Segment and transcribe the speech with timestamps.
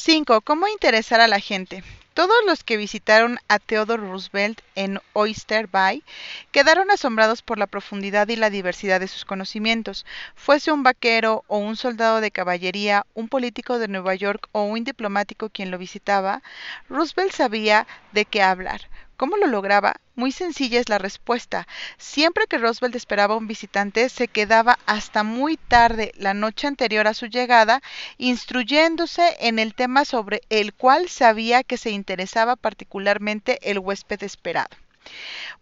[0.00, 0.42] 5.
[0.42, 1.82] ¿Cómo interesar a la gente?
[2.14, 6.04] Todos los que visitaron a Theodore Roosevelt en Oyster Bay
[6.52, 10.06] quedaron asombrados por la profundidad y la diversidad de sus conocimientos.
[10.36, 14.84] Fuese un vaquero o un soldado de caballería, un político de Nueva York o un
[14.84, 16.42] diplomático quien lo visitaba,
[16.88, 18.82] Roosevelt sabía de qué hablar.
[19.18, 19.96] ¿Cómo lo lograba?
[20.14, 21.66] Muy sencilla es la respuesta.
[21.96, 27.14] Siempre que Roosevelt esperaba un visitante, se quedaba hasta muy tarde la noche anterior a
[27.14, 27.82] su llegada,
[28.16, 34.70] instruyéndose en el tema sobre el cual sabía que se interesaba particularmente el huésped esperado.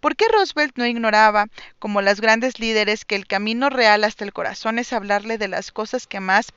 [0.00, 1.46] ¿Por qué Roosevelt no ignoraba,
[1.78, 5.72] como las grandes líderes, que el camino real hasta el corazón es hablarle de las
[5.72, 6.52] cosas que más,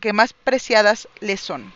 [0.00, 1.72] que más preciadas le son?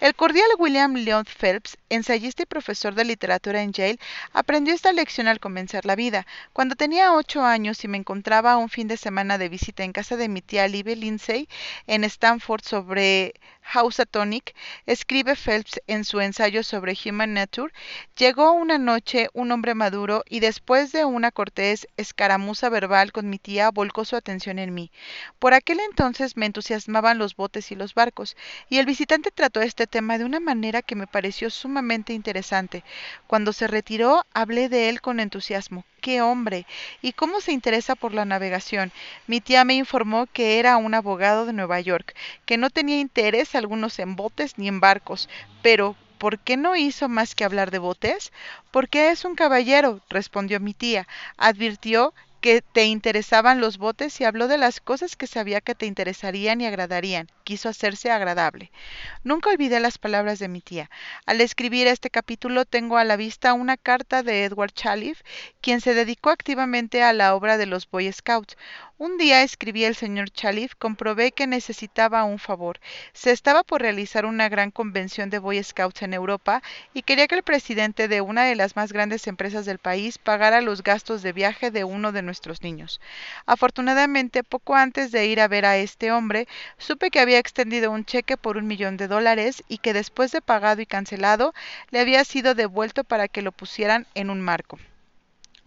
[0.00, 3.98] El cordial William Leon Phelps, ensayista y profesor de literatura en Yale,
[4.32, 6.26] aprendió esta lección al comenzar la vida.
[6.52, 10.16] Cuando tenía ocho años y me encontraba un fin de semana de visita en casa
[10.16, 11.48] de mi tía Libby Lindsay
[11.86, 14.54] en Stanford sobre Housatonic,
[14.86, 17.72] escribe Phelps en su ensayo sobre Human Nature,
[18.16, 23.38] llegó una noche un hombre maduro y después de una cortés escaramuza verbal con mi
[23.38, 24.90] tía volcó su atención en mí.
[25.38, 28.36] Por aquel entonces me entusiasmaban los botes y los barcos,
[28.70, 31.77] y el visitante trató este tema de una manera que me pareció sumamente
[32.12, 32.84] interesante.
[33.26, 36.66] Cuando se retiró, hablé de él con entusiasmo qué hombre
[37.02, 38.92] y cómo se interesa por la navegación.
[39.26, 42.14] Mi tía me informó que era un abogado de Nueva York,
[42.46, 45.28] que no tenía interés algunos en botes ni en barcos,
[45.62, 48.32] pero ¿por qué no hizo más que hablar de botes?
[48.70, 51.06] Porque es un caballero, respondió mi tía.
[51.36, 55.86] Advirtió que te interesaban los botes y habló de las cosas que sabía que te
[55.86, 57.28] interesarían y agradarían.
[57.44, 58.70] Quiso hacerse agradable.
[59.24, 60.90] Nunca olvidé las palabras de mi tía.
[61.26, 65.22] Al escribir este capítulo tengo a la vista una carta de Edward Chalif,
[65.60, 68.56] quien se dedicó activamente a la obra de los Boy Scouts.
[68.98, 72.80] Un día escribí al señor Chalif, comprobé que necesitaba un favor.
[73.12, 77.36] Se estaba por realizar una gran convención de Boy Scouts en Europa y quería que
[77.36, 81.32] el presidente de una de las más grandes empresas del país pagara los gastos de
[81.32, 83.00] viaje de uno de nuestros niños.
[83.46, 86.46] Afortunadamente, poco antes de ir a ver a este hombre,
[86.78, 90.40] supe que había extendido un cheque por un millón de dólares y que después de
[90.40, 91.52] pagado y cancelado,
[91.90, 94.78] le había sido devuelto para que lo pusieran en un marco.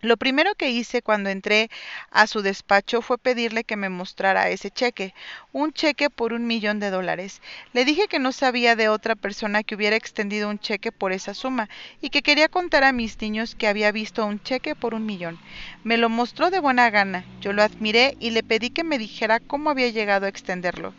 [0.01, 1.69] Lo primero que hice cuando entré
[2.09, 5.13] a su despacho fue pedirle que me mostrara ese cheque,
[5.51, 7.39] un cheque por un millón de dólares.
[7.73, 11.35] Le dije que no sabía de otra persona que hubiera extendido un cheque por esa
[11.35, 11.69] suma
[12.01, 15.39] y que quería contar a mis niños que había visto un cheque por un millón.
[15.83, 19.39] Me lo mostró de buena gana, yo lo admiré y le pedí que me dijera
[19.39, 20.95] cómo había llegado a extenderlo.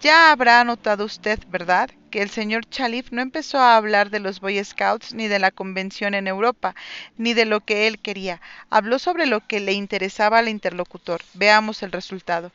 [0.00, 1.90] Ya habrá notado usted, ¿verdad?,
[2.20, 6.14] el señor Chalif no empezó a hablar de los Boy Scouts ni de la convención
[6.14, 6.74] en Europa,
[7.16, 8.40] ni de lo que él quería.
[8.70, 11.20] Habló sobre lo que le interesaba al interlocutor.
[11.34, 12.52] Veamos el resultado.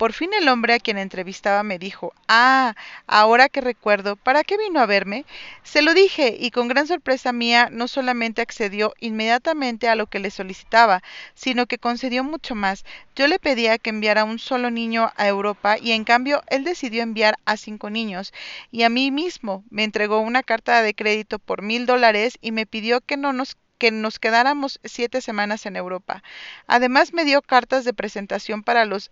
[0.00, 2.74] Por fin el hombre a quien entrevistaba me dijo, Ah,
[3.06, 5.26] ahora que recuerdo, ¿para qué vino a verme?
[5.62, 10.18] Se lo dije, y con gran sorpresa mía no solamente accedió inmediatamente a lo que
[10.18, 11.02] le solicitaba,
[11.34, 12.86] sino que concedió mucho más.
[13.14, 17.02] Yo le pedía que enviara un solo niño a Europa, y en cambio él decidió
[17.02, 18.32] enviar a cinco niños,
[18.70, 22.64] y a mí mismo me entregó una carta de crédito por mil dólares y me
[22.64, 26.22] pidió que no nos que nos quedáramos siete semanas en Europa.
[26.66, 29.10] Además me dio cartas de presentación para los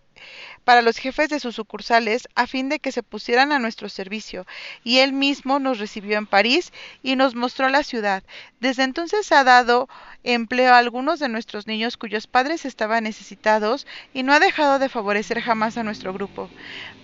[0.65, 4.47] para los jefes de sus sucursales a fin de que se pusieran a nuestro servicio,
[4.85, 8.23] y él mismo nos recibió en París y nos mostró la ciudad.
[8.61, 9.89] Desde entonces ha dado
[10.25, 14.89] empleo a algunos de nuestros niños cuyos padres estaban necesitados y no ha dejado de
[14.89, 16.51] favorecer jamás a nuestro grupo.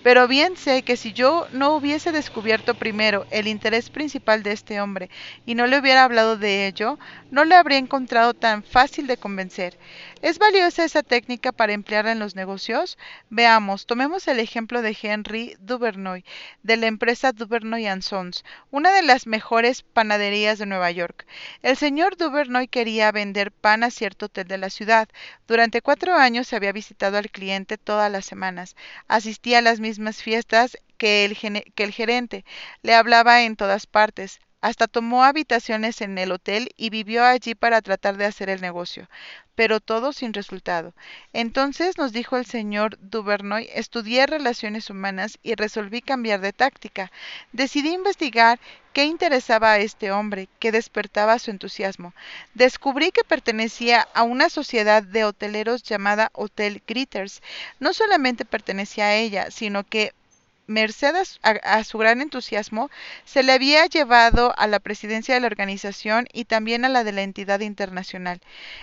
[0.03, 4.79] Pero bien sé que si yo no hubiese descubierto primero el interés principal de este
[4.79, 5.09] hombre
[5.45, 6.99] y no le hubiera hablado de ello,
[7.31, 9.77] no le habría encontrado tan fácil de convencer.
[10.25, 12.97] ¿Es valiosa esa técnica para emplearla en los negocios?
[13.29, 16.25] Veamos, tomemos el ejemplo de Henry Duvernoy,
[16.63, 21.27] de la empresa Duvernoy Sons, una de las mejores panaderías de Nueva York.
[21.61, 25.07] El señor Duvernoy quería vender pan a cierto hotel de la ciudad.
[25.47, 28.75] Durante cuatro años se había visitado al cliente todas las semanas.
[29.07, 32.45] Asistía a las mismas fiestas que el, que el gerente.
[32.81, 34.39] Le hablaba en todas partes.
[34.61, 39.07] Hasta tomó habitaciones en el hotel y vivió allí para tratar de hacer el negocio,
[39.53, 40.93] pero todo sin resultado.
[41.33, 47.11] Entonces nos dijo el señor Duvernoy, estudié relaciones humanas y resolví cambiar de táctica.
[47.51, 48.59] Decidí investigar
[48.91, 52.13] qué interesaba a este hombre, qué despertaba su entusiasmo.
[52.53, 57.41] Descubrí que pertenecía a una sociedad de hoteleros llamada Hotel Gritters.
[57.79, 60.13] No solamente pertenecía a ella, sino que
[60.67, 62.89] merced a, su gran entusiasmo,
[63.23, 67.11] se le había llevado a la presidencia de la organización y también a la de
[67.11, 68.41] la entidad internacional.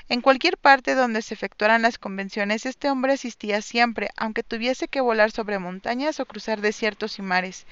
[0.08, 5.00] En cualquier parte donde se efectuaran las convenciones, este hombre asistía siempre, aunque tuviese que
[5.00, 7.67] volar sobre montañas o cruzar desiertos y mares.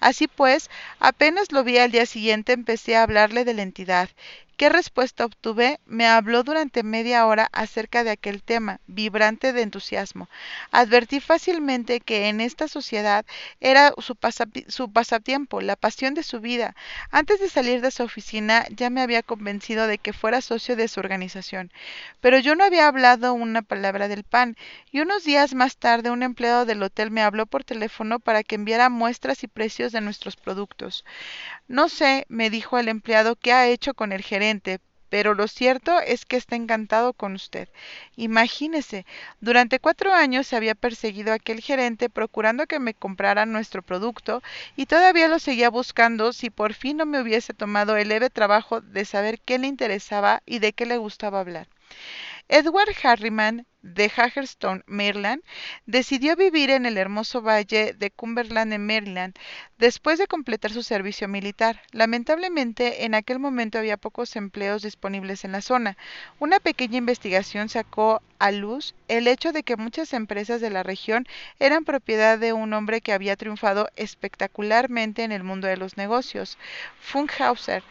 [0.00, 0.70] Así pues,
[1.00, 4.08] apenas lo vi al día siguiente empecé a hablarle de la entidad,
[4.56, 5.80] ¿Qué respuesta obtuve?
[5.84, 10.30] Me habló durante media hora acerca de aquel tema, vibrante de entusiasmo.
[10.70, 13.26] Advertí fácilmente que en esta sociedad
[13.60, 16.74] era su, pasatiempo, la pasión de su vida.
[17.10, 20.88] Antes de salir de su oficina ya me había convencido de que fuera socio de
[20.88, 21.70] su organización.
[22.22, 24.56] Pero yo no había hablado una palabra del pan,
[24.90, 28.54] y unos días más tarde un empleado del hotel me habló por teléfono para que
[28.54, 31.04] enviara muestras y precios de nuestros productos.
[31.68, 34.45] No sé, me dijo el empleado, qué ha hecho con el gerente,
[35.08, 37.68] pero lo cierto es que está encantado con usted.
[38.16, 39.06] Imagínese,
[39.40, 44.42] durante cuatro años se había perseguido a aquel gerente procurando que me comprara nuestro producto
[44.76, 48.80] y todavía lo seguía buscando si por fin no me hubiese tomado el leve trabajo
[48.80, 51.68] de saber qué le interesaba y de qué le gustaba hablar.
[52.48, 55.42] Edward Harriman de Hagerstown, Maryland,
[55.86, 59.34] decidió vivir en el hermoso valle de Cumberland en Maryland
[59.78, 61.82] después de completar su servicio militar.
[61.92, 65.96] Lamentablemente, en aquel momento había pocos empleos disponibles en la zona.
[66.38, 71.26] Una pequeña investigación sacó a luz el hecho de que muchas empresas de la región
[71.58, 76.58] eran propiedad de un hombre que había triunfado espectacularmente en el mundo de los negocios,
[77.00, 77.82] Funkhauser,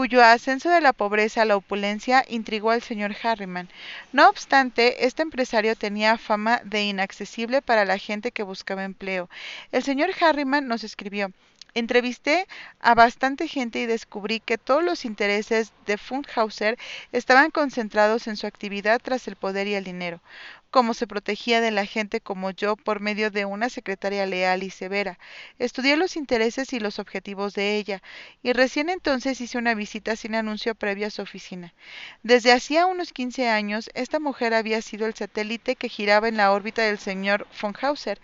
[0.00, 3.68] cuyo ascenso de la pobreza a la opulencia intrigó al señor Harriman.
[4.14, 9.28] No obstante, esta empresario tenía fama de inaccesible para la gente que buscaba empleo.
[9.72, 11.32] El señor Harriman nos escribió
[11.74, 12.48] Entrevisté
[12.80, 16.78] a bastante gente y descubrí que todos los intereses de Funkhauser
[17.12, 20.22] estaban concentrados en su actividad tras el poder y el dinero
[20.70, 24.70] cómo se protegía de la gente como yo por medio de una secretaria leal y
[24.70, 25.18] severa.
[25.58, 28.02] Estudié los intereses y los objetivos de ella,
[28.42, 31.74] y recién entonces hice una visita sin anuncio previo a su oficina.
[32.22, 36.52] Desde hacía unos quince años, esta mujer había sido el satélite que giraba en la
[36.52, 38.20] órbita del señor von Hauser.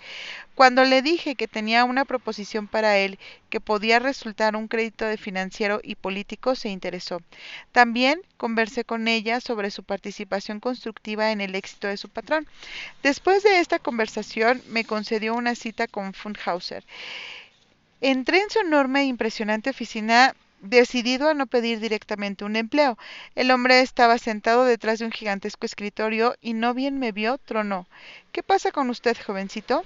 [0.55, 3.19] Cuando le dije que tenía una proposición para él
[3.51, 7.21] que podía resultar un crédito de financiero y político, se interesó.
[7.73, 12.47] También conversé con ella sobre su participación constructiva en el éxito de su patrón.
[13.03, 16.85] Después de esta conversación me concedió una cita con Fundhauser.
[18.01, 22.99] Entré en su enorme e impresionante oficina decidido a no pedir directamente un empleo.
[23.35, 27.87] El hombre estaba sentado detrás de un gigantesco escritorio y no bien me vio, tronó.
[28.33, 29.85] ¿Qué pasa con usted, jovencito?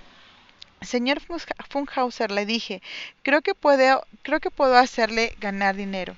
[0.83, 1.21] Señor
[1.69, 2.81] Funhauser, le dije,
[3.23, 6.17] creo que, puedo, creo que puedo hacerle ganar dinero.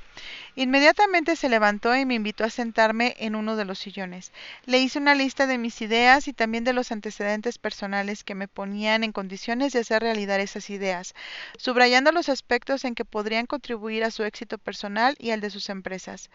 [0.55, 4.33] Inmediatamente se levantó y me invitó a sentarme en uno de los sillones.
[4.67, 8.49] Le hice una lista de mis ideas y también de los antecedentes personales que me
[8.49, 11.15] ponían en condiciones de hacer realidad esas ideas,
[11.57, 15.71] subrayando los aspectos en que podrían contribuir a su éxito personal y al de sus
[15.71, 16.29] empresas.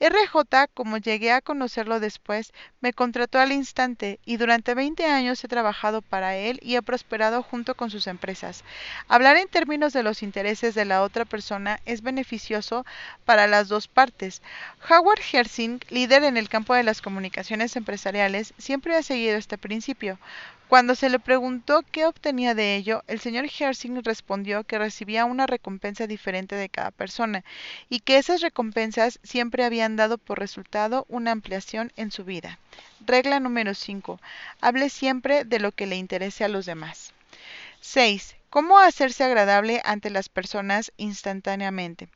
[0.00, 5.48] RJ, como llegué a conocerlo después, me contrató al instante y durante 20 años he
[5.48, 8.64] trabajado para él y he prosperado junto con sus empresas.
[9.06, 12.84] Hablar en términos de los intereses de la otra persona es beneficioso
[13.24, 14.42] para la dos partes.
[14.88, 20.18] Howard Hersing, líder en el campo de las comunicaciones empresariales, siempre ha seguido este principio.
[20.70, 25.48] Cuando se le preguntó qué obtenía de ello, el señor Hersing respondió que recibía una
[25.48, 27.42] recompensa diferente de cada persona
[27.88, 32.60] y que esas recompensas siempre habían dado por resultado una ampliación en su vida.
[33.04, 34.20] Regla número 5.
[34.60, 37.14] Hable siempre de lo que le interese a los demás.
[37.80, 38.36] 6.
[38.50, 42.08] ¿Cómo hacerse agradable ante las personas instantáneamente?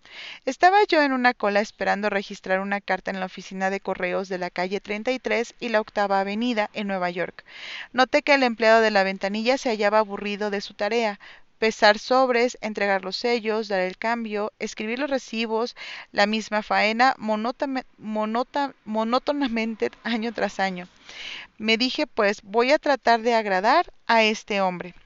[0.45, 4.39] Estaba yo en una cola esperando registrar una carta en la oficina de correos de
[4.39, 7.45] la calle 33 y la octava avenida en Nueva York.
[7.93, 11.21] Noté que el empleado de la ventanilla se hallaba aburrido de su tarea,
[11.61, 15.77] pesar sobres, entregar los sellos, dar el cambio, escribir los recibos,
[16.11, 20.89] la misma faena monótonamente año tras año.
[21.59, 24.97] Me dije, pues voy a tratar de agradar a este hombre.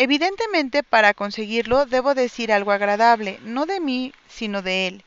[0.00, 5.04] Evidentemente, para conseguirlo debo decir algo agradable, no de mí, sino de él.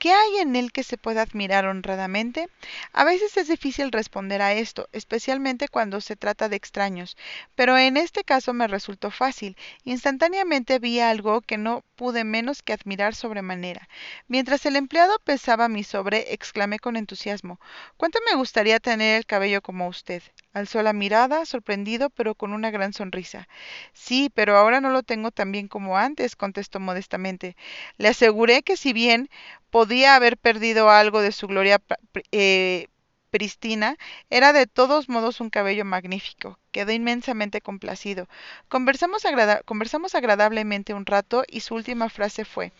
[0.00, 2.48] ¿Qué hay en él que se pueda admirar honradamente?
[2.92, 7.16] A veces es difícil responder a esto, especialmente cuando se trata de extraños,
[7.54, 9.56] pero en este caso me resultó fácil.
[9.84, 13.88] Instantáneamente vi algo que no pude menos que admirar sobremanera.
[14.26, 17.60] Mientras el empleado pesaba mi sobre, exclamé con entusiasmo
[17.96, 20.24] ¿Cuánto me gustaría tener el cabello como usted?
[20.54, 23.48] Alzó la mirada, sorprendido, pero con una gran sonrisa.
[23.92, 27.56] Sí, pero ahora no lo tengo tan bien como antes, contestó modestamente.
[27.98, 29.28] Le aseguré que si bien
[29.70, 31.82] podía haber perdido algo de su gloria
[32.30, 32.86] eh,
[33.30, 33.96] pristina,
[34.30, 36.56] era de todos modos un cabello magnífico.
[36.70, 38.28] Quedó inmensamente complacido.
[38.68, 39.24] Conversamos,
[39.64, 42.72] conversamos agradablemente un rato y su última frase fue,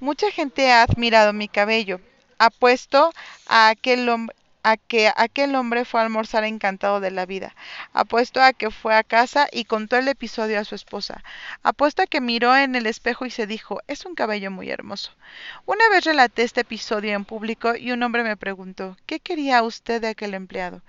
[0.00, 2.00] Mucha gente ha admirado mi cabello.
[2.38, 3.12] Apuesto
[3.46, 7.54] a aquel hombre a que aquel hombre fue a almorzar encantado de la vida.
[7.92, 11.22] Apuesto a que fue a casa y contó el episodio a su esposa.
[11.62, 15.12] Apuesto a que miró en el espejo y se dijo, es un cabello muy hermoso.
[15.66, 20.00] Una vez relaté este episodio en público y un hombre me preguntó, ¿qué quería usted
[20.00, 20.82] de aquel empleado?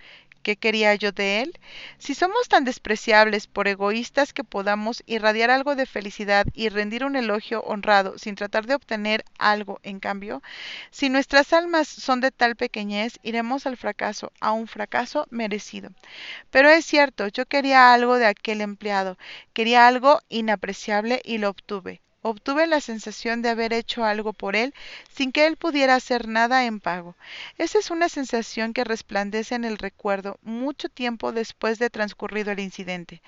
[0.43, 1.59] ¿Qué quería yo de él?
[1.97, 7.15] Si somos tan despreciables por egoístas que podamos irradiar algo de felicidad y rendir un
[7.15, 10.41] elogio honrado sin tratar de obtener algo en cambio,
[10.91, 15.91] si nuestras almas son de tal pequeñez, iremos al fracaso, a un fracaso merecido.
[16.51, 19.17] Pero es cierto, yo quería algo de aquel empleado,
[19.53, 22.01] quería algo inapreciable y lo obtuve.
[22.21, 24.73] Obtuve la sensación de haber hecho algo por él
[25.15, 27.15] sin que él pudiera hacer nada en pago.
[27.57, 32.59] Esa es una sensación que resplandece en el recuerdo mucho tiempo después de transcurrido el
[32.59, 33.21] incidente.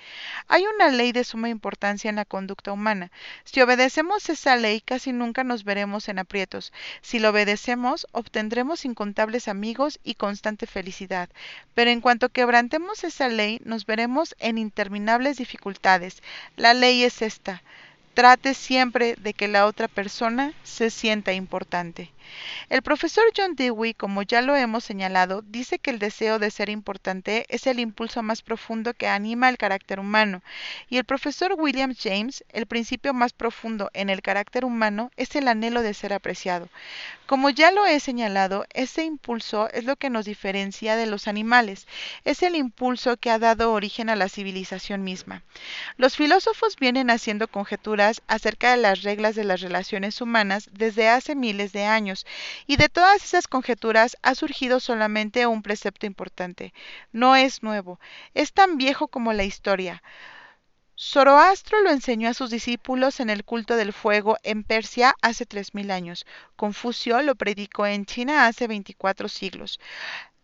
[0.46, 3.10] Hay una ley de suma importancia en la conducta humana.
[3.44, 6.70] Si obedecemos esa ley, casi nunca nos veremos en aprietos.
[7.00, 11.30] Si lo obedecemos, obtendremos incontables amigos y constante felicidad.
[11.72, 16.22] Pero en cuanto quebrantemos esa ley, nos veremos en interminables dificultades.
[16.56, 17.62] La ley es esta
[18.14, 22.10] Trate siempre de que la otra persona se sienta importante.
[22.68, 26.68] El profesor John Dewey, como ya lo hemos señalado, dice que el deseo de ser
[26.68, 30.42] importante es el impulso más profundo que anima el carácter humano,
[30.88, 35.48] y el profesor William James, el principio más profundo en el carácter humano es el
[35.48, 36.68] anhelo de ser apreciado.
[37.26, 41.86] Como ya lo he señalado, ese impulso es lo que nos diferencia de los animales,
[42.24, 45.42] es el impulso que ha dado origen a la civilización misma.
[45.96, 51.34] Los filósofos vienen haciendo conjeturas acerca de las reglas de las relaciones humanas desde hace
[51.34, 52.26] miles de años,
[52.66, 56.72] y de todas esas conjeturas ha surgido solamente un precepto importante.
[57.12, 58.00] No es nuevo,
[58.34, 60.02] es tan viejo como la historia.
[60.98, 65.74] Zoroastro lo enseñó a sus discípulos en el culto del fuego en Persia hace tres
[65.74, 66.26] mil años.
[66.54, 69.80] Confucio lo predicó en China hace veinticuatro siglos.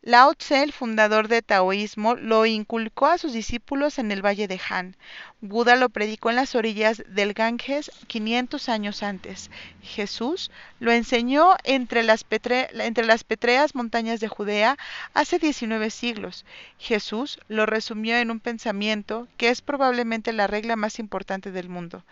[0.03, 4.61] Lao Tse, el fundador del taoísmo, lo inculcó a sus discípulos en el valle de
[4.71, 4.97] Han.
[5.41, 9.51] Buda lo predicó en las orillas del Ganges 500 años antes.
[9.83, 14.79] Jesús lo enseñó entre las, entre las petreas montañas de Judea
[15.15, 16.45] hace 19 siglos.
[16.79, 22.05] Jesús lo resumió en un pensamiento que es probablemente la regla más importante del mundo.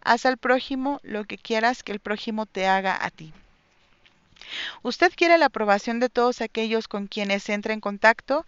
[0.00, 3.32] Haz al prójimo lo que quieras que el prójimo te haga a ti.
[4.82, 8.44] Usted quiere la aprobación de todos aquellos con quienes entra en contacto,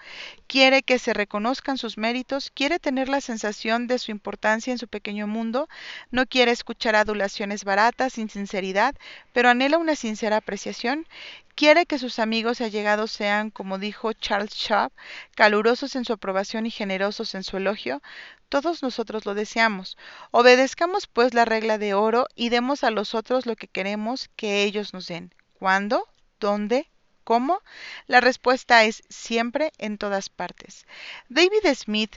[0.46, 4.88] quiere que se reconozcan sus méritos, quiere tener la sensación de su importancia en su
[4.88, 5.68] pequeño mundo,
[6.10, 8.94] no quiere escuchar adulaciones baratas sin sinceridad,
[9.32, 11.06] pero anhela una sincera apreciación,
[11.54, 14.92] quiere que sus amigos y allegados sean, como dijo Charles Schwab,
[15.34, 18.02] calurosos en su aprobación y generosos en su elogio,
[18.48, 19.96] todos nosotros lo deseamos.
[20.30, 24.64] Obedezcamos pues la regla de oro y demos a los otros lo que queremos que
[24.64, 25.32] ellos nos den.
[25.58, 26.08] ¿Cuándo?
[26.40, 26.88] ¿Dónde?
[27.24, 27.60] ¿Cómo?
[28.06, 30.86] La respuesta es siempre en todas partes.
[31.28, 32.16] David Smith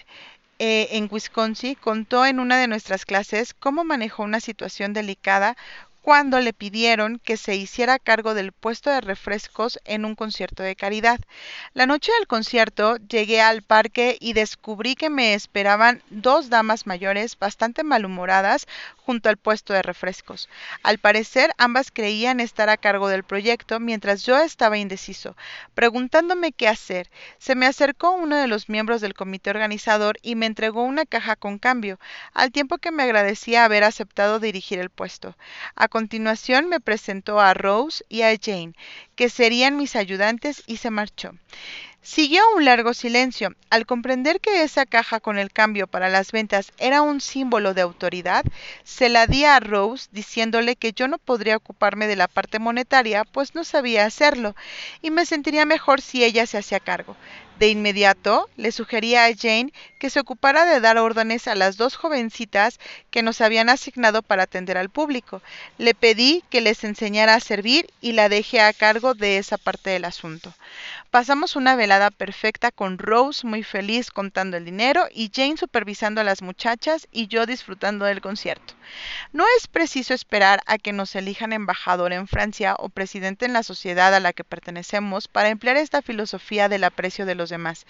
[0.60, 5.56] eh, en Wisconsin contó en una de nuestras clases cómo manejó una situación delicada
[6.08, 10.78] cuando le pidieron que se hiciera cargo del puesto de refrescos en un concierto de
[10.78, 11.20] caridad.
[11.74, 17.38] La noche del concierto llegué al parque y descubrí que me esperaban dos damas mayores
[17.38, 20.48] bastante malhumoradas junto al puesto de refrescos.
[20.82, 25.36] Al parecer ambas creían estar a cargo del proyecto mientras yo estaba indeciso,
[25.76, 27.10] preguntándome qué hacer.
[27.38, 31.36] Se me acercó uno de los miembros del comité organizador y me entregó una caja
[31.36, 32.00] con cambio,
[32.34, 35.36] al tiempo que me agradecía haber aceptado dirigir el puesto
[35.98, 38.74] continuación me presentó a Rose y a Jane,
[39.16, 41.32] que serían mis ayudantes, y se marchó.
[42.04, 43.56] Siguió un largo silencio.
[43.72, 47.82] Al comprender que esa caja con el cambio para las ventas era un símbolo de
[47.82, 48.46] autoridad,
[48.84, 53.24] se la di a Rose diciéndole que yo no podría ocuparme de la parte monetaria,
[53.24, 54.56] pues no sabía hacerlo,
[55.02, 57.18] y me sentiría mejor si ella se hacía cargo.
[57.60, 61.96] De inmediato le sugería a Jane que se ocupara de dar órdenes a las dos
[61.96, 65.42] jovencitas que nos habían asignado para atender al público.
[65.80, 69.90] Le pedí que les enseñara a servir y la dejé a cargo de esa parte
[69.90, 70.54] del asunto.
[71.10, 76.24] Pasamos una velada perfecta con Rose muy feliz contando el dinero y Jane supervisando a
[76.24, 78.76] las muchachas y yo disfrutando del concierto.
[79.34, 83.64] No es preciso esperar a que nos elijan embajador en Francia o presidente en la
[83.64, 87.86] sociedad a la que pertenecemos para emplear esta filosofía del aprecio de los demás.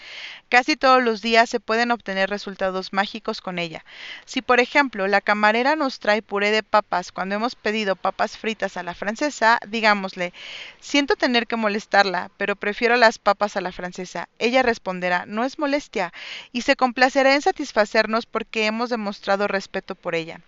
[0.50, 3.84] Casi todos los días se pueden obtener resultados mágicos con ella.
[4.26, 8.78] Si, por ejemplo, la camarera nos trae puré de papas cuando hemos pedido papas fritas
[8.78, 10.34] a la francesa, digámosle,
[10.80, 14.30] siento tener que molestarla, pero prefiero las papas a la francesa.
[14.40, 16.14] Ella responderá, no es molestia,
[16.52, 20.42] y se complacerá en satisfacernos porque hemos demostrado respeto por ella.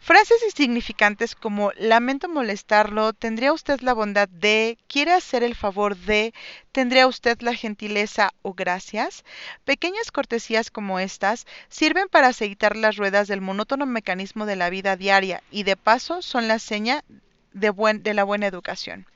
[0.00, 6.32] Frases insignificantes como lamento molestarlo, tendría usted la bondad de, quiere hacer el favor de,
[6.78, 9.24] tendría usted la gentileza o gracias.
[9.64, 14.94] Pequeñas cortesías como estas sirven para aceitar las ruedas del monótono mecanismo de la vida
[14.94, 17.02] diaria y de paso son la seña
[17.52, 19.06] de, la buena educación.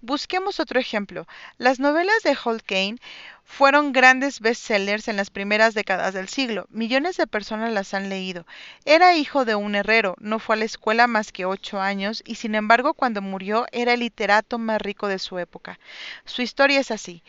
[0.00, 1.26] Busquemos otro ejemplo.
[1.58, 2.36] Las novelas de
[2.66, 2.96] Kane
[3.44, 6.66] fueron grandes bestsellers en las primeras décadas del siglo.
[6.70, 8.46] Millones de personas las han leído.
[8.84, 12.36] Era hijo de un herrero, no fue a la escuela más que ocho años y
[12.36, 15.78] sin embargo cuando murió era el literato más rico de su época.
[16.24, 17.22] Su historia es así.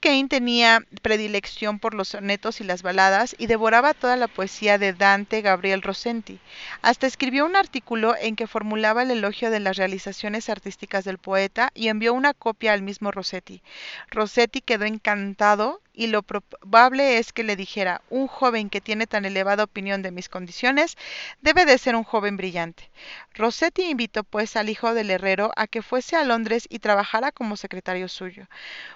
[0.00, 4.92] Kane tenía predilección por los sonetos y las baladas y devoraba toda la poesía de
[4.92, 6.38] Dante Gabriel Rossetti.
[6.82, 11.70] Hasta escribió un artículo en que formulaba el elogio de las realizaciones artísticas del poeta
[11.74, 13.62] y envió una copia al mismo Rossetti.
[14.10, 19.26] Rossetti quedó encantado y lo probable es que le dijera, un joven que tiene tan
[19.26, 20.96] elevada opinión de mis condiciones
[21.42, 22.90] debe de ser un joven brillante.
[23.34, 27.58] Rossetti invitó pues al hijo del herrero a que fuese a Londres y trabajara como
[27.58, 28.46] secretario suyo.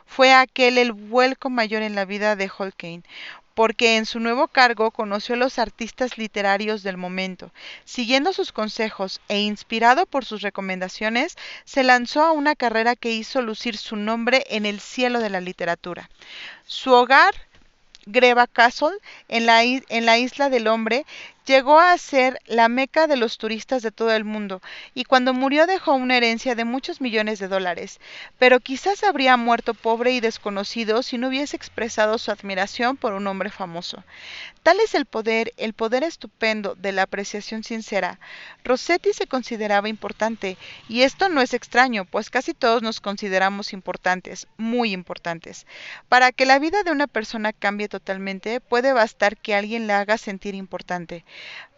[0.07, 3.03] Fue aquel el vuelco mayor en la vida de Holkane,
[3.55, 7.53] porque en su nuevo cargo conoció a los artistas literarios del momento.
[7.85, 13.43] Siguiendo sus consejos e inspirado por sus recomendaciones, se lanzó a una carrera que hizo
[13.43, 16.11] lucir su nombre en el cielo de la literatura.
[16.67, 17.35] Su hogar
[18.07, 21.07] Greva Castle, en la, en la, isla del hombre,
[21.47, 24.63] Llegó a ser la meca de los turistas de todo el mundo
[24.95, 28.01] y cuando murió dejó una herencia de muchos millones de dólares,
[28.39, 33.27] pero quizás habría muerto pobre y desconocido si no hubiese expresado su admiración por un
[33.27, 34.03] hombre famoso.
[34.63, 38.19] Tal es el poder, el poder estupendo de la apreciación sincera.
[38.65, 40.57] Rossetti se consideraba importante
[40.89, 45.67] y esto no es extraño, pues casi todos nos consideramos importantes, muy importantes.
[46.09, 50.17] Para que la vida de una persona cambie totalmente, puede bastar que alguien la haga
[50.17, 51.27] sentir importante.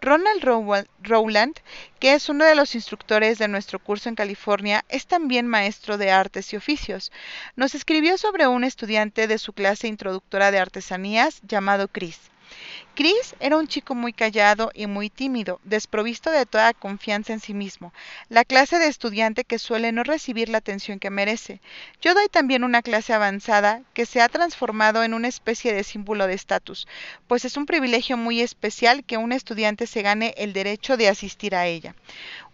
[0.00, 0.44] Ronald
[1.02, 1.56] Rowland,
[1.98, 6.10] que es uno de los instructores de nuestro curso en California, es también maestro de
[6.10, 7.10] artes y oficios.
[7.56, 12.18] Nos escribió sobre un estudiante de su clase introductora de artesanías llamado Chris.
[12.96, 17.52] Chris era un chico muy callado y muy tímido, desprovisto de toda confianza en sí
[17.52, 17.92] mismo,
[18.30, 21.60] la clase de estudiante que suele no recibir la atención que merece.
[22.00, 26.26] Yo doy también una clase avanzada que se ha transformado en una especie de símbolo
[26.26, 26.88] de estatus,
[27.28, 31.54] pues es un privilegio muy especial que un estudiante se gane el derecho de asistir
[31.54, 31.94] a ella.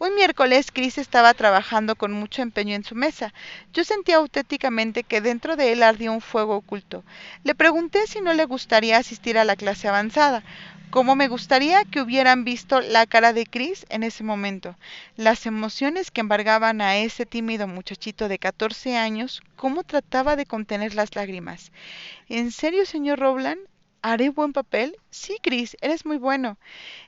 [0.00, 3.32] Un miércoles Chris estaba trabajando con mucho empeño en su mesa.
[3.72, 7.04] Yo sentía auténticamente que dentro de él ardía un fuego oculto.
[7.44, 10.31] Le pregunté si no le gustaría asistir a la clase avanzada.
[10.90, 14.76] Como me gustaría que hubieran visto la cara de Chris en ese momento,
[15.16, 20.94] las emociones que embargaban a ese tímido muchachito de 14 años, cómo trataba de contener
[20.94, 21.72] las lágrimas.
[22.28, 23.60] ¿En serio, señor Rowland?
[24.02, 24.96] ¿Haré buen papel?
[25.10, 26.58] Sí, Chris, eres muy bueno.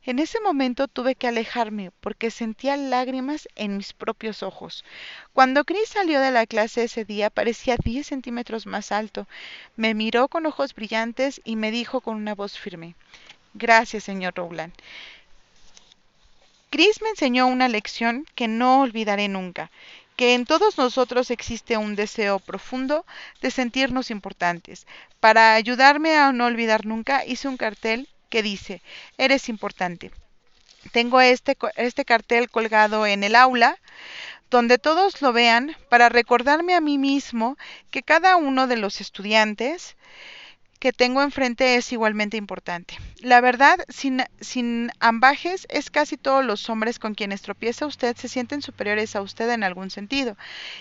[0.05, 4.85] En ese momento tuve que alejarme porque sentía lágrimas en mis propios ojos.
[5.33, 9.27] Cuando Chris salió de la clase ese día parecía diez centímetros más alto.
[9.77, 12.95] Me miró con ojos brillantes y me dijo con una voz firme
[13.55, 14.73] Gracias, señor Rowland.
[16.71, 19.71] Chris me enseñó una lección que no olvidaré nunca
[20.17, 23.05] que en todos nosotros existe un deseo profundo
[23.41, 24.87] de sentirnos importantes.
[25.21, 28.83] Para ayudarme a no olvidar nunca, hice un cartel que dice,
[29.19, 30.11] eres importante.
[30.93, 33.79] Tengo este, este cartel colgado en el aula
[34.51, 37.57] donde todos lo vean para recordarme a mí mismo
[37.91, 39.97] que cada uno de los estudiantes
[40.85, 42.99] que tengo enfrente es igualmente importante.
[43.23, 48.29] La verdad, sin, sin ambajes, es casi todos los hombres con quienes tropieza usted se
[48.29, 50.37] sienten superiores a usted en algún sentido.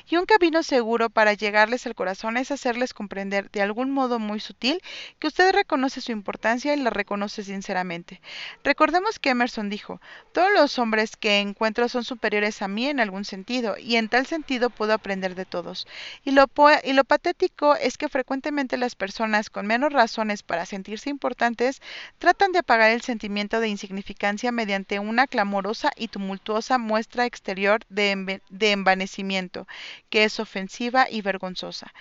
[0.10, 4.42] Y un camino seguro para llegarles al corazón es hacerles comprender de algún modo muy
[4.42, 4.82] sutil
[5.20, 8.20] que usted reconoce su importancia y la reconoce sinceramente.
[8.62, 10.02] Recordemos que Emerson dijo,
[10.34, 14.26] todos los hombres que encuentro son superiores a mí en algún sentido, y en tal
[14.26, 15.88] sentido puedo aprender de todos.
[16.26, 16.48] Y lo,
[16.84, 21.82] y lo patético es que frecuentemente las personas con menos razones para sentirse importantes,
[22.18, 28.42] tratan de apagar el sentimiento de insignificancia mediante una clamorosa y tumultuosa muestra exterior de,
[28.50, 29.68] de envanecimiento,
[30.10, 31.94] que es ofensiva y vergonzosa.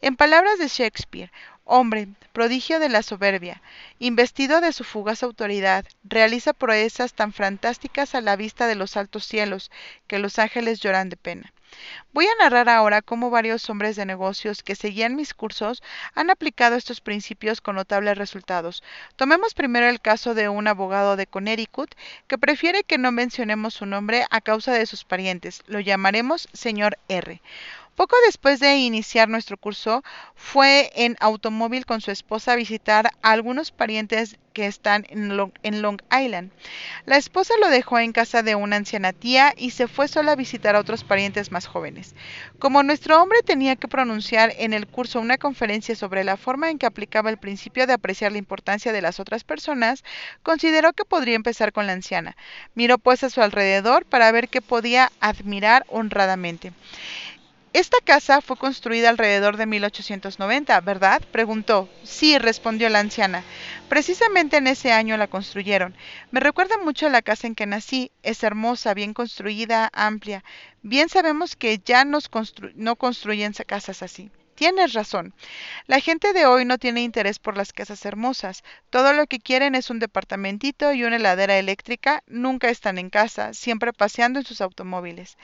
[0.00, 1.30] En palabras de Shakespeare,
[1.72, 3.62] Hombre, prodigio de la soberbia,
[4.00, 9.24] investido de su fugaz autoridad, realiza proezas tan fantásticas a la vista de los altos
[9.24, 9.70] cielos,
[10.08, 11.52] que los ángeles lloran de pena.
[12.12, 15.80] Voy a narrar ahora cómo varios hombres de negocios que seguían mis cursos
[16.16, 18.82] han aplicado estos principios con notables resultados.
[19.14, 21.94] Tomemos primero el caso de un abogado de Connecticut
[22.26, 25.62] que prefiere que no mencionemos su nombre a causa de sus parientes.
[25.68, 27.40] Lo llamaremos señor R.
[28.00, 30.02] Poco después de iniciar nuestro curso,
[30.34, 35.52] fue en automóvil con su esposa a visitar a algunos parientes que están en Long,
[35.62, 36.50] en Long, Island.
[37.04, 40.36] La esposa lo dejó en casa de una anciana tía y se fue sola a
[40.36, 42.14] visitar a otros parientes más jóvenes.
[42.58, 46.78] Como nuestro hombre tenía que pronunciar en el curso una conferencia sobre la forma en
[46.78, 50.04] que aplicaba el principio de apreciar la importancia de las otras personas,
[50.42, 52.36] consideró que podría empezar con la anciana.
[52.74, 56.72] Miró pues a su alrededor para ver qué podía admirar honradamente.
[57.72, 61.22] Esta casa fue construida alrededor de 1890, ¿verdad?
[61.30, 61.88] preguntó.
[62.02, 63.44] Sí, respondió la anciana.
[63.88, 65.96] Precisamente en ese año la construyeron.
[66.32, 68.10] Me recuerda mucho a la casa en que nací.
[68.24, 70.42] Es hermosa, bien construida, amplia.
[70.82, 74.30] Bien sabemos que ya no construyen casas así.
[74.60, 75.32] Tienes razón.
[75.86, 78.62] La gente de hoy no tiene interés por las casas hermosas.
[78.90, 82.22] Todo lo que quieren es un departamentito y una heladera eléctrica.
[82.26, 85.38] Nunca están en casa, siempre paseando en sus automóviles.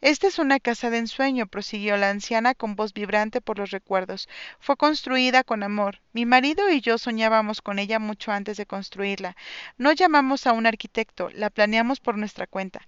[0.00, 4.28] Esta es una casa de ensueño, prosiguió la anciana con voz vibrante por los recuerdos.
[4.58, 6.00] Fue construida con amor.
[6.12, 9.36] Mi marido y yo soñábamos con ella mucho antes de construirla.
[9.78, 12.80] No llamamos a un arquitecto, la planeamos por nuestra cuenta.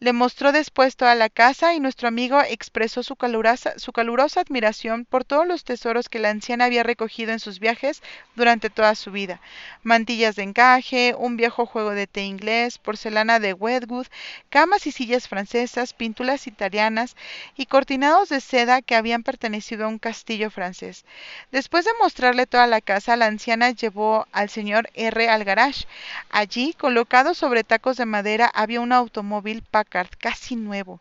[0.00, 5.04] Le mostró después toda la casa y nuestro amigo expresó su calurosa, su calurosa admiración
[5.04, 8.02] por todos los tesoros que la anciana había recogido en sus viajes
[8.36, 9.40] durante toda su vida.
[9.82, 14.06] Mantillas de encaje, un viejo juego de té inglés, porcelana de Wedgwood,
[14.48, 17.16] camas y sillas francesas, pinturas italianas
[17.56, 21.04] y cortinados de seda que habían pertenecido a un castillo francés.
[21.52, 25.86] Después de mostrarle toda la casa, la anciana llevó al señor R al garage.
[26.30, 31.00] Allí, colocado sobre tacos de madera, había un automóvil Packard casi nuevo.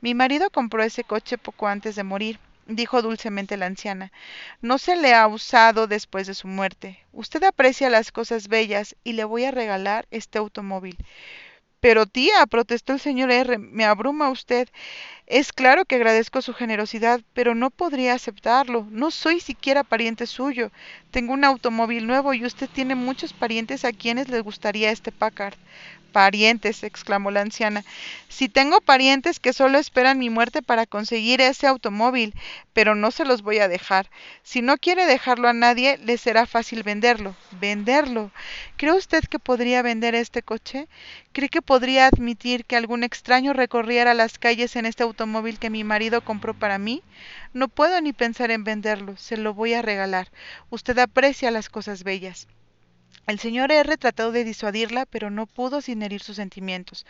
[0.00, 4.12] Mi marido compró ese coche poco antes de morir dijo dulcemente la anciana.
[4.60, 7.00] No se le ha usado después de su muerte.
[7.12, 10.96] Usted aprecia las cosas bellas y le voy a regalar este automóvil.
[11.80, 14.68] Pero tía, protestó el señor R, me abruma usted.
[15.26, 18.86] Es claro que agradezco su generosidad, pero no podría aceptarlo.
[18.90, 20.72] No soy siquiera pariente suyo.
[21.12, 25.54] Tengo un automóvil nuevo y usted tiene muchos parientes a quienes les gustaría este Packard.
[26.12, 27.84] Parientes, exclamó la anciana.
[28.28, 32.34] Si tengo parientes que solo esperan mi muerte para conseguir ese automóvil,
[32.72, 34.10] pero no se los voy a dejar.
[34.42, 37.36] Si no quiere dejarlo a nadie, le será fácil venderlo.
[37.60, 38.30] ¿Venderlo?
[38.76, 40.88] ¿Cree usted que podría vender este coche?
[41.32, 45.84] ¿Cree que podría admitir que algún extraño recorriera las calles en este automóvil que mi
[45.84, 47.02] marido compró para mí?
[47.52, 50.28] No puedo ni pensar en venderlo, se lo voy a regalar.
[50.70, 52.48] Usted aprecia las cosas bellas.
[53.28, 57.04] El señor R trató de disuadirla, pero no pudo sin herir sus sentimientos.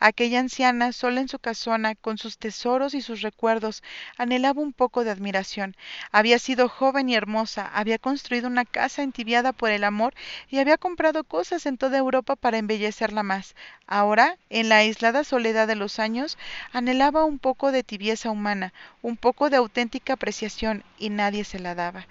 [0.00, 3.82] Aquella anciana, sola en su casona, con sus tesoros y sus recuerdos,
[4.18, 5.74] anhelaba un poco de admiración.
[6.10, 10.12] Había sido joven y hermosa, había construido una casa entibiada por el amor
[10.50, 13.54] y había comprado cosas en toda Europa para embellecerla más.
[13.86, 16.36] Ahora, en la aislada soledad de los años,
[16.74, 21.74] anhelaba un poco de tibieza humana, un poco de auténtica apreciación, y nadie se la
[21.74, 22.06] daba.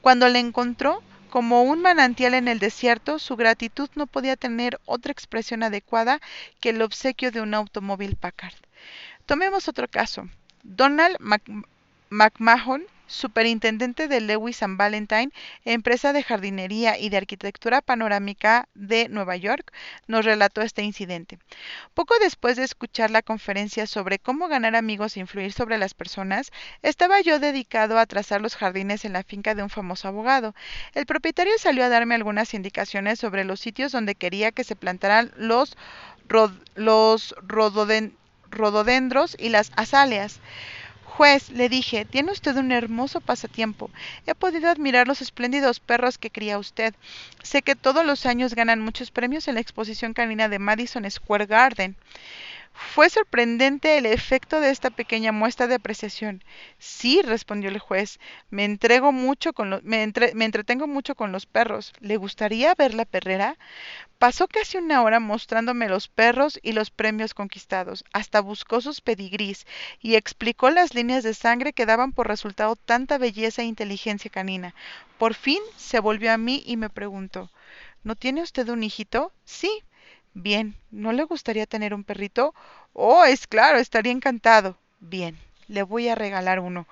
[0.00, 1.00] Cuando la encontró,
[1.34, 6.20] como un manantial en el desierto, su gratitud no podía tener otra expresión adecuada
[6.60, 8.54] que el obsequio de un automóvil Packard.
[9.26, 10.28] Tomemos otro caso.
[10.62, 11.16] Donald
[12.08, 15.30] McMahon superintendente de Lewis and Valentine,
[15.64, 19.72] empresa de jardinería y de arquitectura panorámica de Nueva York,
[20.06, 21.38] nos relató este incidente.
[21.94, 26.50] Poco después de escuchar la conferencia sobre cómo ganar amigos e influir sobre las personas,
[26.82, 30.54] estaba yo dedicado a trazar los jardines en la finca de un famoso abogado.
[30.94, 35.32] El propietario salió a darme algunas indicaciones sobre los sitios donde quería que se plantaran
[35.36, 35.76] los,
[36.74, 37.34] los
[38.50, 40.40] rododendros y las azaleas.
[41.16, 43.88] Juez, le dije, tiene usted un hermoso pasatiempo.
[44.26, 46.92] He podido admirar los espléndidos perros que cría usted.
[47.40, 51.46] Sé que todos los años ganan muchos premios en la exposición canina de Madison Square
[51.46, 51.94] Garden.
[52.74, 56.44] Fue sorprendente el efecto de esta pequeña muestra de apreciación.
[56.78, 58.18] Sí, respondió el juez,
[58.50, 61.92] me entrego mucho con me, me entretengo mucho con los perros.
[62.00, 63.56] ¿Le gustaría ver la perrera?
[64.18, 68.04] Pasó casi una hora mostrándome los perros y los premios conquistados.
[68.12, 69.66] Hasta buscó sus pedigrís
[70.00, 74.74] y explicó las líneas de sangre que daban por resultado tanta belleza e inteligencia canina.
[75.18, 77.50] Por fin se volvió a mí y me preguntó
[78.04, 79.32] ¿No tiene usted un hijito?
[79.44, 79.82] Sí.
[80.34, 82.54] Bien, ¿no le gustaría tener un perrito?
[82.92, 84.76] Oh, es claro, estaría encantado.
[85.00, 86.86] Bien, le voy a regalar uno.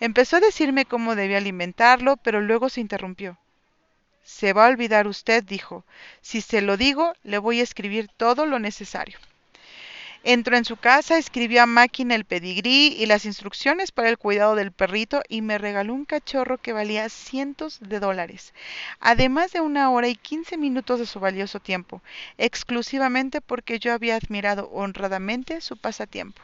[0.00, 3.38] Empezó a decirme cómo debía alimentarlo, pero luego se interrumpió.
[4.24, 5.84] Se va a olvidar usted, dijo.
[6.20, 9.18] Si se lo digo, le voy a escribir todo lo necesario.
[10.22, 14.54] Entró en su casa, escribió a máquina el pedigrí y las instrucciones para el cuidado
[14.54, 18.52] del perrito y me regaló un cachorro que valía cientos de dólares,
[19.00, 22.02] además de una hora y quince minutos de su valioso tiempo,
[22.36, 26.42] exclusivamente porque yo había admirado honradamente su pasatiempo.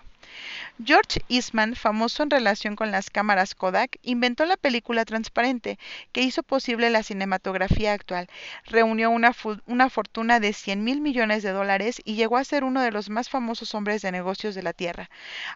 [0.85, 5.79] George Eastman, famoso en relación con las cámaras Kodak, inventó la película transparente
[6.12, 8.29] que hizo posible la cinematografía actual.
[8.66, 9.35] Reunió una,
[9.66, 13.09] una fortuna de 100 mil millones de dólares y llegó a ser uno de los
[13.09, 15.09] más famosos hombres de negocios de la Tierra.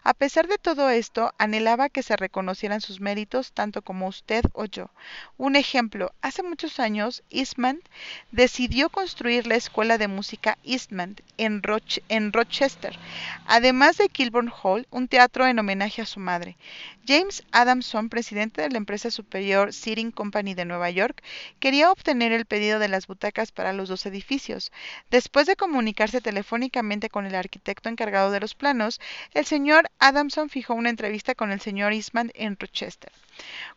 [0.03, 4.65] A pesar de todo esto, anhelaba que se reconocieran sus méritos tanto como usted o
[4.65, 4.89] yo.
[5.37, 7.79] Un ejemplo, hace muchos años, Eastman
[8.31, 11.61] decidió construir la escuela de música Eastman en,
[12.09, 12.97] en Rochester,
[13.47, 16.57] además de Kilburn Hall, un teatro en homenaje a su madre.
[17.07, 21.23] James Adamson, presidente de la empresa superior Seating Company de Nueva York,
[21.59, 24.71] quería obtener el pedido de las butacas para los dos edificios.
[25.09, 29.01] Después de comunicarse telefónicamente con el arquitecto encargado de los planos,
[29.33, 33.11] el señor Adamson fijó una entrevista con el señor Eastman en Rochester.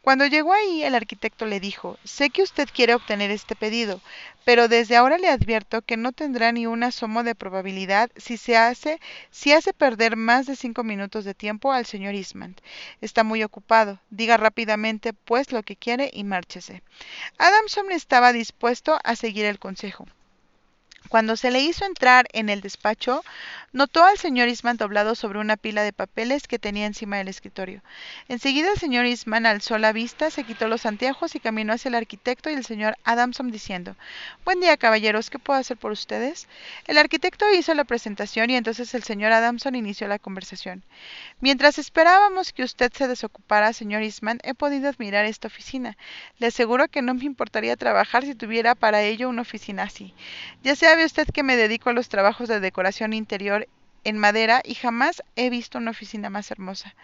[0.03, 4.01] Cuando llegó ahí, el arquitecto le dijo, sé que usted quiere obtener este pedido,
[4.45, 8.57] pero desde ahora le advierto que no tendrá ni un asomo de probabilidad si se
[8.59, 12.55] hace, si hace perder más de cinco minutos de tiempo al señor Eastman.
[13.15, 14.01] Está muy ocupado.
[14.11, 16.83] Diga rápidamente, pues, lo que quiere y márchese.
[17.39, 20.09] Adamson estaba dispuesto a seguir el consejo.
[21.09, 23.23] Cuando se le hizo entrar en el despacho,
[23.73, 27.83] notó al señor Eastman doblado sobre una pila de papeles que tenía encima del escritorio.
[28.29, 31.97] Enseguida el señor Eastman alzó la vista, se quitó los anteojos y caminó hacia el
[31.97, 33.97] arquitecto y el señor Adamson diciendo
[34.45, 36.49] Buen día, caballeros, ¿qué puedo hacer por ustedes?
[36.87, 40.83] El arquitecto hizo la presentación y entonces el señor Adamson inició la conversación.
[41.41, 45.97] Mientras esperábamos que usted se desocupara, señor Eastman, he podido admirar esta oficina.
[46.39, 50.15] Le aseguro que no me importaría trabajar si tuviera para ello una oficina así.
[50.63, 53.67] Ya sea Sabe usted que me dedico a los trabajos de decoración interior
[54.05, 56.95] en madera y jamás he visto una oficina más hermosa.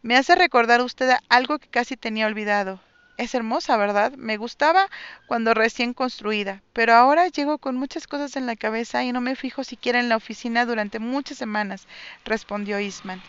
[0.00, 2.80] Me hace recordar usted algo que casi tenía olvidado.
[3.18, 4.12] Es hermosa, ¿verdad?
[4.16, 4.88] Me gustaba
[5.26, 9.36] cuando recién construida, pero ahora llego con muchas cosas en la cabeza y no me
[9.36, 11.86] fijo siquiera en la oficina durante muchas semanas,
[12.24, 13.22] respondió Eastman.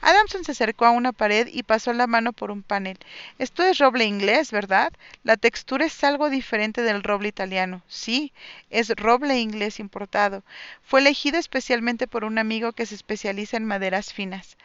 [0.00, 2.98] Adamson se acercó a una pared y pasó la mano por un panel.
[3.38, 4.92] Esto es roble inglés, ¿verdad?
[5.24, 7.82] La textura es algo diferente del roble italiano.
[7.88, 8.32] Sí,
[8.70, 10.44] es roble inglés importado.
[10.84, 14.56] Fue elegido especialmente por un amigo que se especializa en maderas finas.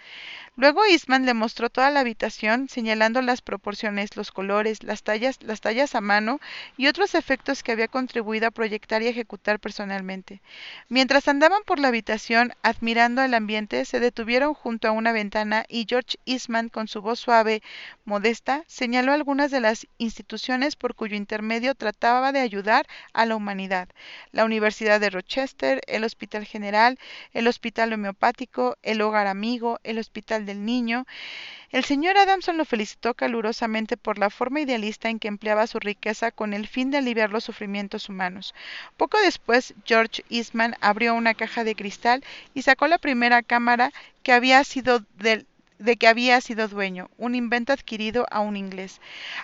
[0.60, 5.62] Luego Eastman le mostró toda la habitación, señalando las proporciones, los colores, las tallas, las
[5.62, 6.40] tallas a mano
[6.78, 10.42] y otros efectos que había contribuido a proyectar y ejecutar personalmente.
[10.90, 15.86] Mientras andaban por la habitación, admirando el ambiente, se detuvieron junto a una ventana y
[15.88, 17.62] George Eastman, con su voz suave,
[18.04, 23.90] modesta, señaló algunas de las instituciones por cuyo intermedio trataba de ayudar a la humanidad:
[24.32, 26.98] la Universidad de Rochester, el Hospital General,
[27.34, 31.06] el Hospital Homeopático, el Hogar Amigo, el Hospital del niño,
[31.70, 36.32] el señor Adamson lo felicitó calurosamente por la forma idealista en que empleaba su riqueza
[36.32, 38.56] con el fin de aliviar los sufrimientos humanos.
[38.96, 43.92] Poco después, George Eastman abrió una caja de cristal y sacó la primera cámara
[44.24, 45.46] que había sido del
[45.80, 49.00] de que había sido dueño, un invento adquirido a un inglés.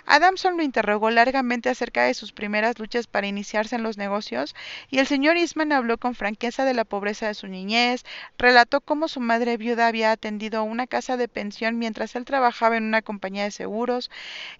[0.06, 4.54] Adamson lo interrogó largamente acerca de sus primeras luchas para iniciarse en los negocios,
[4.90, 8.04] y el señor Eastman habló con franqueza de la pobreza de su niñez,
[8.38, 12.76] relató cómo su madre viuda había atendido a una casa de pensión mientras él trabajaba
[12.76, 14.10] en una compañía de seguros,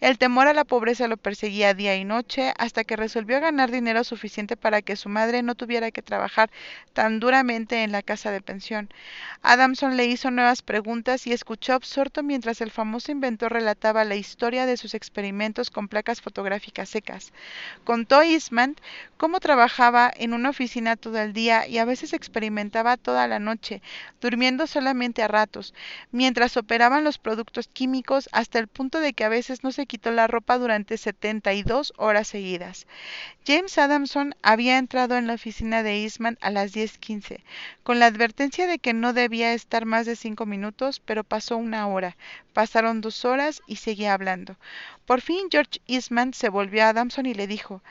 [0.01, 4.05] el temor a la pobreza lo perseguía día y noche, hasta que resolvió ganar dinero
[4.05, 6.51] suficiente para que su madre no tuviera que trabajar
[6.93, 8.89] tan duramente en la casa de pensión.
[9.43, 14.67] Adamson le hizo nuevas preguntas y escuchó absorto mientras el famoso inventor relataba la historia
[14.67, 17.33] de sus experimentos con placas fotográficas secas.
[17.85, 18.77] Contó Eastman
[19.17, 23.83] cómo trabajaba en una oficina todo el día y a veces experimentaba toda la noche,
[24.21, 25.75] durmiendo solamente a ratos,
[26.13, 30.11] mientras operaban los productos químicos hasta el punto de que a veces no se quitó
[30.11, 32.87] la ropa durante 72 horas seguidas.
[33.47, 37.45] James Adamson había entrado en la oficina de Eastman a las 10:15,
[37.83, 41.87] con la advertencia de que no debía estar más de cinco minutos, pero pasó una
[41.89, 42.17] hora,
[42.53, 44.57] pasaron dos horas y seguía hablando.
[45.07, 47.83] Por fin George Eastman se volvió a Adamson y le dijo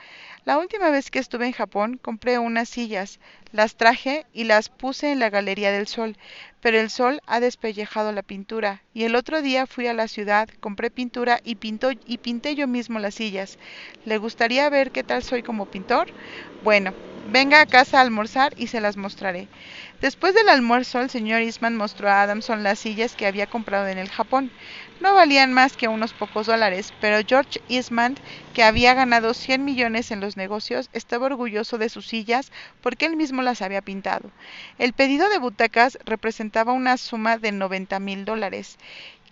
[0.44, 3.20] La última vez que estuve en Japón compré unas sillas,
[3.52, 6.16] las traje y las puse en la Galería del Sol,
[6.60, 10.48] pero el sol ha despellejado la pintura, y el otro día fui a la ciudad,
[10.60, 13.58] compré pintura y, pintó, y pinté yo mismo las sillas.
[14.04, 16.08] ¿Le gustaría ver qué tal soy como pintor?
[16.64, 16.94] Bueno,
[17.26, 19.50] Venga a casa a almorzar y se las mostraré.
[20.00, 23.98] Después del almuerzo, el señor Eastman mostró a Adamson las sillas que había comprado en
[23.98, 24.52] el Japón.
[25.00, 28.14] No valían más que unos pocos dólares, pero George Eastman,
[28.52, 33.16] que había ganado 100 millones en los negocios, estaba orgulloso de sus sillas porque él
[33.16, 34.32] mismo las había pintado.
[34.78, 38.78] El pedido de butacas representaba una suma de 90 mil dólares.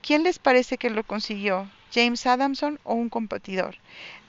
[0.03, 1.71] ¿Quién les parece que lo consiguió?
[1.93, 3.77] James Adamson o un competidor.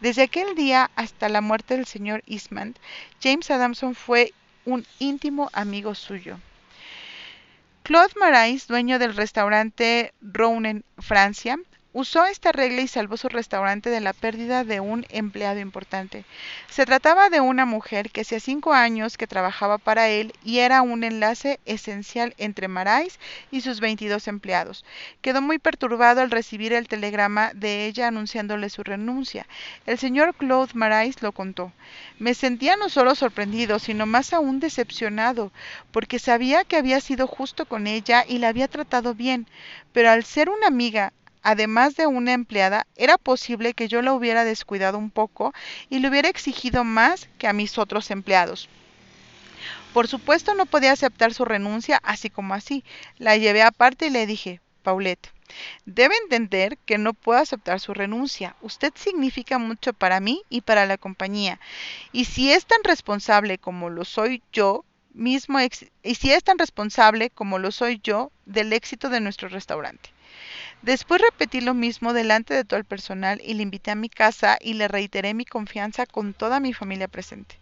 [0.02, 2.76] Desde aquel día hasta la muerte del señor Eastman,
[3.22, 4.34] James Adamson fue
[4.66, 6.40] un íntimo amigo suyo.
[7.84, 11.58] Claude Marais, dueño del restaurante Rouen en Francia,
[11.96, 16.26] Usó esta regla y salvó su restaurante de la pérdida de un empleado importante.
[16.68, 20.82] Se trataba de una mujer que hacía cinco años que trabajaba para él y era
[20.82, 23.20] un enlace esencial entre Marais
[23.52, 24.84] y sus 22 empleados.
[25.22, 29.46] Quedó muy perturbado al recibir el telegrama de ella anunciándole su renuncia.
[29.86, 31.72] El señor Claude Marais lo contó.
[32.18, 35.52] Me sentía no solo sorprendido, sino más aún decepcionado,
[35.92, 39.46] porque sabía que había sido justo con ella y la había tratado bien,
[39.92, 44.44] pero al ser una amiga además de una empleada, era posible que yo la hubiera
[44.46, 45.54] descuidado un poco
[45.90, 48.70] y le hubiera exigido más que a mis otros empleados.
[49.94, 52.84] Por supuesto no podía aceptar su renuncia así como así.
[53.20, 55.32] La llevé aparte y le dije, Paulette,
[55.86, 58.56] debe entender que no puedo aceptar su renuncia.
[58.62, 61.60] Usted significa mucho para mí y para la compañía.
[62.12, 67.30] Y si es tan responsable como lo soy yo, mismo y si es tan responsable
[67.30, 70.10] como lo soy yo del éxito de nuestro restaurante.
[70.82, 74.58] Después repetí lo mismo delante de todo el personal y le invité a mi casa
[74.60, 77.58] y le reiteré mi confianza con toda mi familia presente.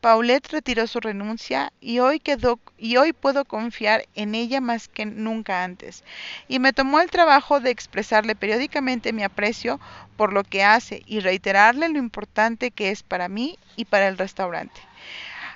[0.00, 5.06] Paulette retiró su renuncia y hoy quedó y hoy puedo confiar en ella más que
[5.06, 6.02] nunca antes.
[6.48, 9.78] Y me tomó el trabajo de expresarle periódicamente mi aprecio
[10.16, 14.18] por lo que hace y reiterarle lo importante que es para mí y para el
[14.18, 14.80] restaurante.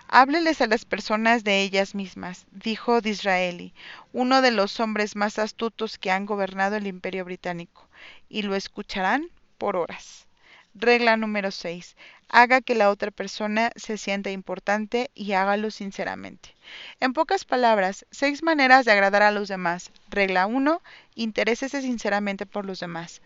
[0.09, 3.75] Hábleles a las personas de ellas mismas, dijo Disraeli,
[4.13, 7.89] uno de los hombres más astutos que han gobernado el imperio británico,
[8.29, 10.27] y lo escucharán por horas.
[10.75, 11.97] Regla número 6.
[12.29, 16.55] Haga que la otra persona se sienta importante y hágalo sinceramente.
[17.01, 19.91] En pocas palabras, seis maneras de agradar a los demás.
[20.11, 20.83] Regla 1.
[21.15, 23.23] Interésese sinceramente por los demás.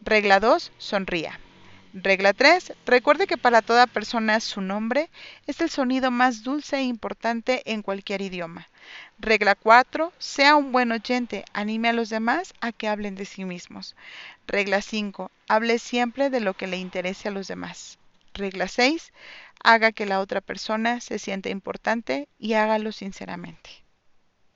[0.00, 0.72] Regla 2.
[0.78, 1.38] Sonría.
[1.94, 2.72] Regla 3.
[2.86, 5.10] Recuerde que para toda persona su nombre
[5.46, 8.66] es el sonido más dulce e importante en cualquier idioma.
[9.18, 10.10] Regla 4.
[10.18, 11.44] Sea un buen oyente.
[11.52, 13.94] Anime a los demás a que hablen de sí mismos.
[14.46, 15.30] Regla 5.
[15.48, 17.98] Hable siempre de lo que le interese a los demás.
[18.32, 19.12] Regla 6.
[19.62, 23.81] Haga que la otra persona se sienta importante y hágalo sinceramente.